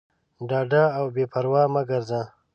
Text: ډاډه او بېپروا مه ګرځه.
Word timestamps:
ډاډه 0.49 0.83
او 0.97 1.05
بېپروا 1.15 1.63
مه 1.73 1.81
ګرځه. 1.89 2.21